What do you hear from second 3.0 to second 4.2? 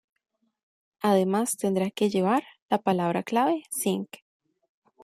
clave "sign".